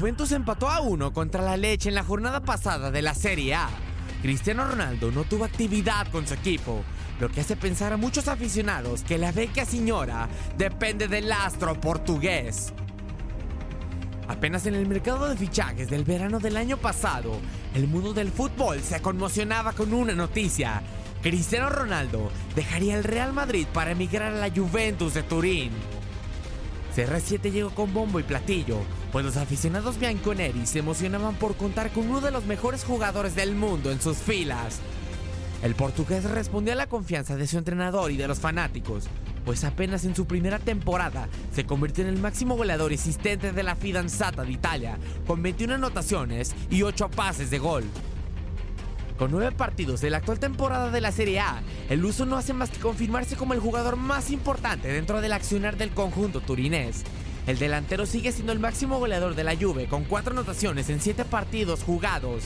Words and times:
Juventus 0.00 0.32
empató 0.32 0.70
a 0.70 0.80
uno 0.80 1.12
contra 1.12 1.42
la 1.42 1.58
Leche 1.58 1.90
en 1.90 1.94
la 1.94 2.02
jornada 2.02 2.40
pasada 2.40 2.90
de 2.90 3.02
la 3.02 3.12
Serie 3.12 3.54
A. 3.54 3.68
Cristiano 4.22 4.64
Ronaldo 4.64 5.10
no 5.10 5.24
tuvo 5.24 5.44
actividad 5.44 6.08
con 6.10 6.26
su 6.26 6.32
equipo, 6.32 6.82
lo 7.20 7.28
que 7.28 7.42
hace 7.42 7.54
pensar 7.54 7.92
a 7.92 7.98
muchos 7.98 8.26
aficionados 8.26 9.02
que 9.02 9.18
la 9.18 9.30
vecchia 9.30 9.66
señora 9.66 10.26
depende 10.56 11.06
del 11.06 11.30
astro 11.30 11.78
portugués. 11.78 12.72
Apenas 14.26 14.64
en 14.64 14.74
el 14.74 14.88
mercado 14.88 15.28
de 15.28 15.36
fichajes 15.36 15.90
del 15.90 16.04
verano 16.04 16.40
del 16.40 16.56
año 16.56 16.78
pasado, 16.78 17.38
el 17.74 17.86
mundo 17.86 18.14
del 18.14 18.30
fútbol 18.30 18.80
se 18.80 19.02
conmocionaba 19.02 19.74
con 19.74 19.92
una 19.92 20.14
noticia. 20.14 20.82
Cristiano 21.20 21.68
Ronaldo 21.68 22.30
dejaría 22.56 22.96
el 22.96 23.04
Real 23.04 23.34
Madrid 23.34 23.66
para 23.74 23.90
emigrar 23.90 24.32
a 24.32 24.48
la 24.48 24.50
Juventus 24.50 25.12
de 25.12 25.24
Turín. 25.24 25.99
CR7 26.94 27.52
llegó 27.52 27.70
con 27.70 27.94
bombo 27.94 28.18
y 28.18 28.24
platillo, 28.24 28.78
pues 29.12 29.24
los 29.24 29.36
aficionados 29.36 29.98
bianconeri 29.98 30.66
se 30.66 30.80
emocionaban 30.80 31.36
por 31.36 31.56
contar 31.56 31.90
con 31.90 32.08
uno 32.08 32.20
de 32.20 32.30
los 32.30 32.44
mejores 32.44 32.84
jugadores 32.84 33.34
del 33.34 33.54
mundo 33.54 33.90
en 33.92 34.00
sus 34.00 34.18
filas. 34.18 34.80
El 35.62 35.74
portugués 35.74 36.24
respondió 36.24 36.72
a 36.72 36.76
la 36.76 36.88
confianza 36.88 37.36
de 37.36 37.46
su 37.46 37.58
entrenador 37.58 38.10
y 38.10 38.16
de 38.16 38.26
los 38.26 38.40
fanáticos, 38.40 39.08
pues 39.44 39.64
apenas 39.64 40.04
en 40.04 40.16
su 40.16 40.26
primera 40.26 40.58
temporada 40.58 41.28
se 41.52 41.64
convirtió 41.64 42.04
en 42.04 42.10
el 42.10 42.20
máximo 42.20 42.56
goleador 42.56 42.92
existente 42.92 43.52
de 43.52 43.62
la 43.62 43.76
Fidanzata 43.76 44.42
de 44.42 44.52
Italia, 44.52 44.98
con 45.26 45.42
21 45.42 45.74
anotaciones 45.74 46.54
y 46.70 46.82
8 46.82 47.10
pases 47.10 47.50
de 47.50 47.58
gol. 47.58 47.84
Con 49.20 49.32
nueve 49.32 49.52
partidos 49.52 50.00
de 50.00 50.08
la 50.08 50.16
actual 50.16 50.40
temporada 50.40 50.90
de 50.90 51.02
la 51.02 51.12
Serie 51.12 51.40
A, 51.40 51.60
el 51.90 52.02
uso 52.06 52.24
no 52.24 52.38
hace 52.38 52.54
más 52.54 52.70
que 52.70 52.80
confirmarse 52.80 53.36
como 53.36 53.52
el 53.52 53.60
jugador 53.60 53.96
más 53.96 54.30
importante 54.30 54.88
dentro 54.88 55.20
del 55.20 55.34
accionar 55.34 55.76
del 55.76 55.90
conjunto 55.90 56.40
turinés. 56.40 57.04
El 57.46 57.58
delantero 57.58 58.06
sigue 58.06 58.32
siendo 58.32 58.52
el 58.52 58.60
máximo 58.60 58.98
goleador 58.98 59.34
de 59.34 59.44
la 59.44 59.54
Juve 59.54 59.88
con 59.88 60.04
cuatro 60.04 60.32
anotaciones 60.32 60.88
en 60.88 61.02
siete 61.02 61.26
partidos 61.26 61.82
jugados. 61.82 62.44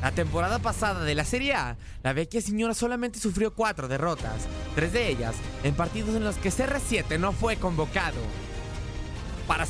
La 0.00 0.12
temporada 0.12 0.60
pasada 0.60 1.02
de 1.02 1.16
la 1.16 1.24
Serie 1.24 1.54
A, 1.54 1.76
la 2.04 2.12
vecchia 2.12 2.40
señora 2.40 2.72
solamente 2.72 3.18
sufrió 3.18 3.52
cuatro 3.52 3.88
derrotas, 3.88 4.46
tres 4.76 4.92
de 4.92 5.08
ellas 5.08 5.34
en 5.64 5.74
partidos 5.74 6.14
en 6.14 6.22
los 6.22 6.36
que 6.36 6.52
CR7 6.52 7.18
no 7.18 7.32
fue 7.32 7.56
convocado. 7.56 8.20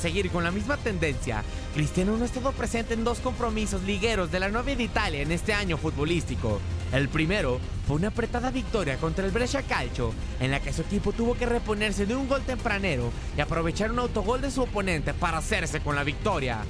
Seguir 0.01 0.31
con 0.31 0.45
la 0.45 0.53
misma 0.53 0.77
tendencia, 0.77 1.43
Cristiano 1.75 2.17
no 2.17 2.23
ha 2.23 2.27
estado 2.27 2.53
presente 2.53 2.95
en 2.95 3.03
dos 3.03 3.19
compromisos 3.19 3.83
ligueros 3.83 4.31
de 4.31 4.39
la 4.39 4.49
de 4.49 4.81
Italia 4.81 5.23
en 5.23 5.33
este 5.33 5.53
año 5.53 5.77
futbolístico. 5.77 6.61
El 6.93 7.09
primero 7.09 7.59
fue 7.87 7.97
una 7.97 8.09
apretada 8.09 8.53
victoria 8.53 8.97
contra 8.99 9.27
el 9.27 9.33
Brescia 9.33 9.63
Calcio, 9.63 10.13
en 10.39 10.53
la 10.53 10.61
que 10.61 10.73
su 10.73 10.83
equipo 10.83 11.13
tuvo 11.13 11.35
que 11.35 11.47
reponerse 11.47 12.07
de 12.07 12.15
un 12.15 12.29
gol 12.29 12.43
tempranero 12.43 13.11
y 13.37 13.41
aprovechar 13.41 13.91
un 13.91 13.99
autogol 13.99 14.41
de 14.41 14.53
su 14.53 14.63
oponente 14.63 15.15
para 15.15 15.39
hacerse 15.39 15.81
con 15.81 15.97
la 15.97 16.05
victoria. 16.05 16.61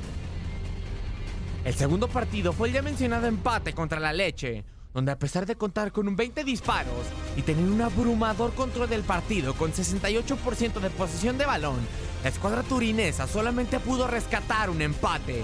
El 1.66 1.74
segundo 1.74 2.08
partido 2.08 2.54
fue 2.54 2.68
el 2.68 2.74
ya 2.74 2.82
mencionado 2.82 3.26
empate 3.26 3.74
contra 3.74 4.00
la 4.00 4.14
Leche, 4.14 4.64
donde 4.94 5.12
a 5.12 5.18
pesar 5.18 5.46
de 5.46 5.56
contar 5.56 5.92
con 5.92 6.08
un 6.08 6.16
20 6.16 6.44
disparos 6.44 7.06
y 7.36 7.42
tener 7.42 7.64
un 7.64 7.80
abrumador 7.80 8.54
control 8.54 8.88
del 8.88 9.02
partido 9.02 9.54
con 9.54 9.72
68% 9.72 10.80
de 10.80 10.90
posesión 10.90 11.38
de 11.38 11.46
balón, 11.46 11.78
la 12.22 12.30
escuadra 12.30 12.62
turinesa 12.62 13.26
solamente 13.26 13.80
pudo 13.80 14.06
rescatar 14.06 14.70
un 14.70 14.82
empate. 14.82 15.42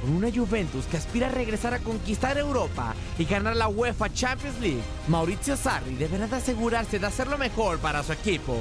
Con 0.00 0.12
una 0.12 0.30
Juventus 0.30 0.84
que 0.86 0.96
aspira 0.96 1.28
a 1.28 1.30
regresar 1.30 1.74
a 1.74 1.78
conquistar 1.78 2.36
Europa 2.36 2.94
y 3.18 3.24
ganar 3.24 3.56
la 3.56 3.68
UEFA 3.68 4.12
Champions 4.12 4.60
League, 4.60 4.82
Maurizio 5.08 5.56
Sarri 5.56 5.94
deberá 5.94 6.26
de 6.26 6.36
asegurarse 6.36 6.98
de 6.98 7.06
hacer 7.06 7.28
lo 7.28 7.38
mejor 7.38 7.78
para 7.78 8.02
su 8.02 8.12
equipo. 8.12 8.56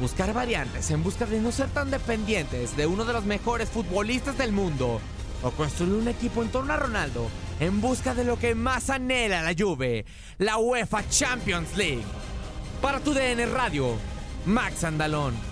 Buscar 0.00 0.32
variantes 0.32 0.90
en 0.90 1.02
busca 1.02 1.26
de 1.26 1.40
no 1.40 1.52
ser 1.52 1.68
tan 1.68 1.90
dependientes 1.90 2.76
de 2.76 2.86
uno 2.86 3.04
de 3.04 3.12
los 3.12 3.24
mejores 3.24 3.70
futbolistas 3.70 4.36
del 4.36 4.50
mundo. 4.50 5.00
O 5.44 5.50
construir 5.50 5.94
un 5.94 6.08
equipo 6.08 6.42
en 6.42 6.50
torno 6.50 6.72
a 6.72 6.76
Ronaldo 6.76 7.28
en 7.62 7.80
busca 7.80 8.12
de 8.12 8.24
lo 8.24 8.38
que 8.38 8.56
más 8.56 8.90
anhela 8.90 9.40
la 9.40 9.54
Juve, 9.56 10.04
la 10.38 10.58
UEFA 10.58 11.08
Champions 11.08 11.76
League. 11.76 12.02
Para 12.80 12.98
tu 12.98 13.14
DN 13.14 13.46
Radio, 13.46 13.96
Max 14.46 14.82
Andalón. 14.82 15.51